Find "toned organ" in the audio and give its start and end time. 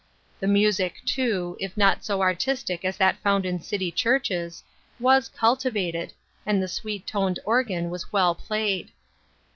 7.05-7.91